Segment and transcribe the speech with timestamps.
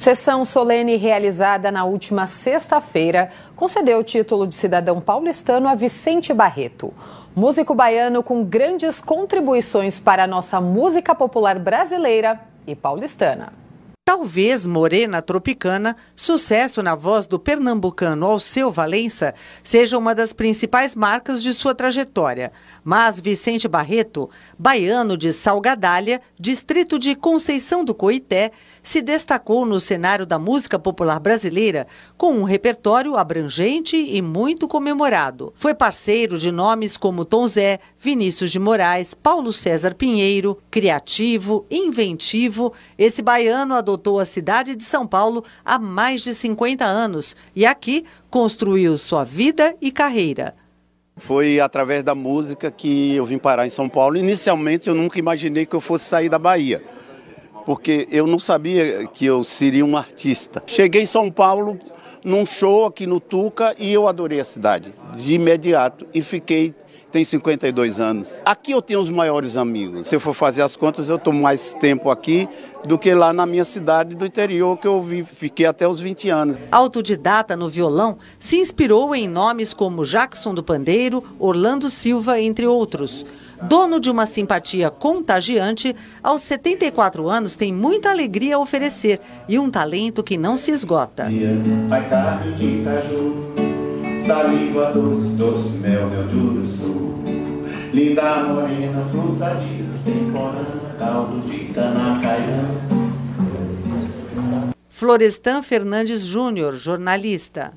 [0.00, 6.90] Sessão solene realizada na última sexta-feira concedeu o título de cidadão paulistano a Vicente Barreto.
[7.36, 13.52] Músico baiano com grandes contribuições para a nossa música popular brasileira e paulistana.
[14.10, 19.32] Talvez Morena Tropicana, sucesso na voz do pernambucano Alceu Valença,
[19.62, 22.50] seja uma das principais marcas de sua trajetória.
[22.82, 28.50] Mas Vicente Barreto, baiano de Salgadalha, distrito de Conceição do Coité,
[28.82, 35.52] se destacou no cenário da música popular brasileira com um repertório abrangente e muito comemorado.
[35.54, 42.72] Foi parceiro de nomes como Tom Zé, Vinícius de Moraes, Paulo César Pinheiro, criativo, inventivo.
[42.98, 48.04] Esse baiano adotou a cidade de São Paulo há mais de 50 anos e aqui
[48.30, 50.54] construiu sua vida e carreira.
[51.16, 54.16] Foi através da música que eu vim parar em São Paulo.
[54.16, 56.82] Inicialmente eu nunca imaginei que eu fosse sair da Bahia,
[57.66, 60.62] porque eu não sabia que eu seria um artista.
[60.66, 61.78] Cheguei em São Paulo
[62.24, 66.74] num show aqui no Tuca e eu adorei a cidade de imediato e fiquei
[67.10, 68.28] tem 52 anos.
[68.44, 70.08] Aqui eu tenho os maiores amigos.
[70.08, 72.48] Se eu for fazer as contas, eu estou mais tempo aqui
[72.84, 76.30] do que lá na minha cidade do interior, que eu vi, fiquei até os 20
[76.30, 76.56] anos.
[76.70, 83.26] Autodidata no violão, se inspirou em nomes como Jackson do Pandeiro, Orlando Silva, entre outros.
[83.62, 89.70] Dono de uma simpatia contagiante, aos 74 anos tem muita alegria a oferecer e um
[89.70, 91.26] talento que não se esgota.
[91.88, 92.04] Vai
[92.56, 93.49] de caju
[94.26, 97.10] saliva doce, doce mel, meu juruçu.
[97.92, 102.20] Linda morena, fruta de temporada, caldo de cana
[104.88, 107.72] Florestan Fernandes Júnior, jornalista.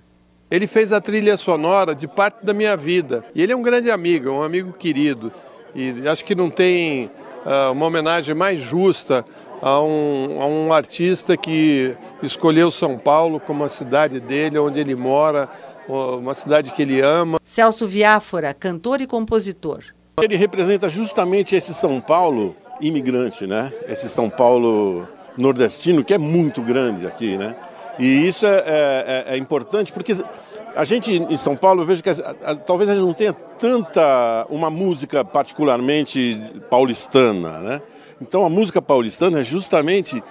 [0.51, 3.23] Ele fez a trilha sonora de parte da minha vida.
[3.33, 5.31] E ele é um grande amigo, um amigo querido.
[5.73, 7.09] E acho que não tem
[7.45, 9.25] uh, uma homenagem mais justa
[9.61, 14.93] a um, a um artista que escolheu São Paulo como a cidade dele, onde ele
[14.93, 15.49] mora,
[15.87, 17.39] uma cidade que ele ama.
[17.43, 19.83] Celso Viáfora, cantor e compositor.
[20.21, 23.73] Ele representa justamente esse São Paulo imigrante, né?
[23.87, 25.07] Esse São Paulo
[25.37, 27.55] nordestino que é muito grande aqui, né?
[27.97, 30.15] E isso é, é, é, é importante porque
[30.75, 33.33] a gente em São Paulo eu vejo que a, a, talvez a gente não tenha
[33.33, 37.81] tanta uma música particularmente paulistana, né?
[38.21, 40.23] Então a música paulistana é justamente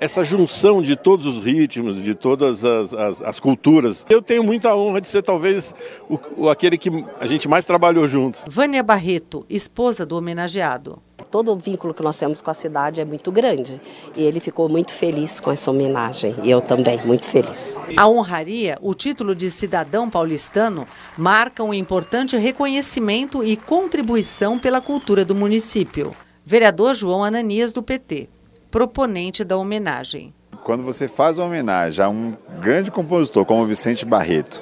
[0.00, 4.04] essa junção de todos os ritmos, de todas as, as, as, culturas.
[4.08, 5.74] Eu tenho muita honra de ser talvez
[6.08, 8.44] o, o, aquele que a gente mais trabalhou juntos.
[8.48, 11.00] Vânia Barreto, esposa do homenageado.
[11.30, 13.80] Todo o vínculo que nós temos com a cidade é muito grande
[14.14, 17.76] e ele ficou muito feliz com essa homenagem e eu também, muito feliz.
[17.96, 20.86] A honraria, o título de cidadão paulistano,
[21.18, 26.12] marca um importante reconhecimento e contribuição pela cultura do município.
[26.44, 28.28] Vereador João Ananias, do PT
[28.76, 30.34] proponente da homenagem.
[30.62, 34.60] Quando você faz uma homenagem a um grande compositor como Vicente Barreto,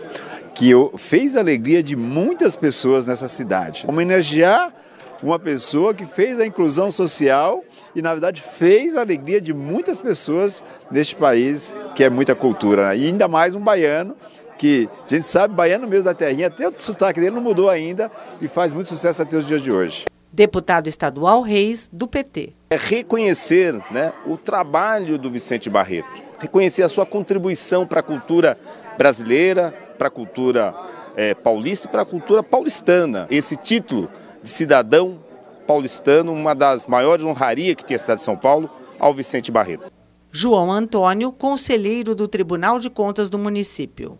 [0.55, 4.73] que fez a alegria de muitas pessoas nessa cidade, homenagear
[5.21, 10.01] uma pessoa que fez a inclusão social e, na verdade, fez a alegria de muitas
[10.01, 12.95] pessoas neste país, que é muita cultura.
[12.95, 14.15] E ainda mais um baiano,
[14.57, 18.13] que a gente sabe, baiano mesmo da terrinha, até o sotaque dele não mudou ainda
[18.41, 20.05] e faz muito sucesso até os dias de hoje.
[20.35, 22.55] Deputado estadual Reis, do PT.
[22.69, 26.09] É reconhecer né, o trabalho do Vicente Barreto,
[26.41, 28.59] reconhecer a sua contribuição para a cultura
[28.99, 30.75] brasileira, para a cultura
[31.15, 33.29] é, paulista e para a cultura paulistana.
[33.31, 34.11] Esse título
[34.43, 35.21] de cidadão
[35.69, 38.69] paulistano, uma das maiores honrarias que tem a cidade de São Paulo,
[38.99, 39.85] ao Vicente Barreto.
[40.33, 44.19] João Antônio, conselheiro do Tribunal de Contas do município.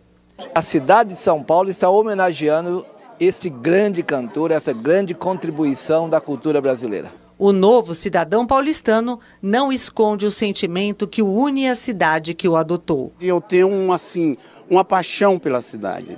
[0.55, 2.87] A cidade de São Paulo está homenageando
[3.19, 7.13] este grande cantor, essa grande contribuição da cultura brasileira.
[7.39, 13.13] O novo cidadão paulistano não esconde o sentimento que une a cidade que o adotou.
[13.21, 14.37] Eu tenho um, assim,
[14.71, 16.17] uma paixão pela cidade.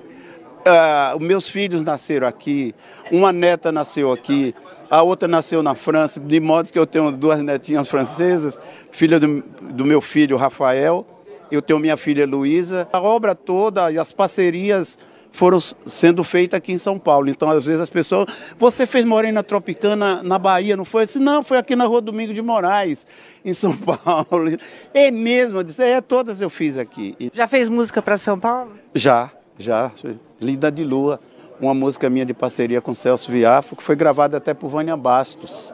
[0.66, 2.74] Uh, meus filhos nasceram aqui,
[3.10, 4.54] uma neta nasceu aqui,
[4.90, 8.58] a outra nasceu na França, de modo que eu tenho duas netinhas francesas,
[8.90, 11.06] filha do, do meu filho Rafael,
[11.50, 12.88] eu tenho minha filha Luísa.
[12.92, 14.98] A obra toda e as parcerias
[15.32, 17.28] foram sendo feitas aqui em São Paulo.
[17.28, 18.26] Então, às vezes as pessoas,
[18.58, 21.02] você fez Morena Tropicana na Bahia, não foi?
[21.02, 23.06] Eu disse, não, foi aqui na Rua Domingo de Moraes,
[23.44, 24.56] em São Paulo.
[24.94, 27.14] É mesmo, eu disse, é, todas eu fiz aqui.
[27.34, 28.72] Já fez música para São Paulo?
[28.94, 29.92] Já, já.
[30.40, 31.20] Linda de Lua,
[31.60, 35.72] uma música minha de parceria com Celso Viafo, que foi gravada até por Vânia Bastos.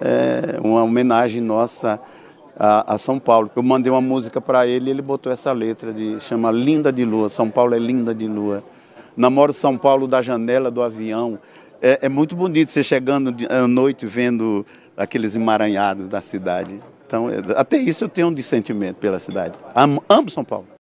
[0.00, 2.00] É, uma homenagem nossa
[2.58, 3.50] a, a, São Paulo.
[3.54, 7.04] Eu mandei uma música para ele e ele botou essa letra de chama Linda de
[7.04, 7.30] Lua.
[7.30, 8.64] São Paulo é linda de lua
[9.16, 11.38] namoro São Paulo da janela do avião.
[11.80, 14.64] É, é muito bonito você chegando à noite vendo
[14.96, 16.80] aqueles emaranhados da cidade.
[17.06, 19.54] Então, até isso eu tenho um dissentimento pela cidade.
[19.74, 20.72] Amo, amo São Paulo.